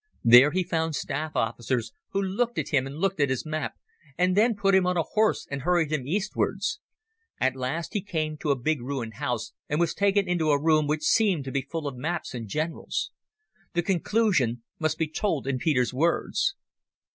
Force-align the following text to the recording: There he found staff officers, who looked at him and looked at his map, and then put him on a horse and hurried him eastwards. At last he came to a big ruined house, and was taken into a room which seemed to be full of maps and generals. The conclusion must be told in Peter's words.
There 0.23 0.49
he 0.49 0.63
found 0.63 0.95
staff 0.95 1.35
officers, 1.35 1.93
who 2.09 2.23
looked 2.23 2.57
at 2.57 2.69
him 2.69 2.87
and 2.87 2.97
looked 2.97 3.19
at 3.19 3.29
his 3.29 3.45
map, 3.45 3.75
and 4.17 4.35
then 4.35 4.55
put 4.55 4.73
him 4.73 4.87
on 4.87 4.97
a 4.97 5.03
horse 5.03 5.45
and 5.51 5.61
hurried 5.61 5.91
him 5.91 6.07
eastwards. 6.07 6.79
At 7.39 7.55
last 7.55 7.93
he 7.93 8.01
came 8.01 8.35
to 8.37 8.49
a 8.49 8.55
big 8.55 8.81
ruined 8.81 9.17
house, 9.17 9.53
and 9.69 9.79
was 9.79 9.93
taken 9.93 10.27
into 10.27 10.49
a 10.49 10.59
room 10.59 10.87
which 10.87 11.03
seemed 11.03 11.43
to 11.43 11.51
be 11.51 11.61
full 11.61 11.85
of 11.85 11.95
maps 11.97 12.33
and 12.33 12.47
generals. 12.47 13.11
The 13.73 13.83
conclusion 13.83 14.63
must 14.79 14.97
be 14.97 15.07
told 15.07 15.45
in 15.45 15.59
Peter's 15.59 15.93
words. 15.93 16.55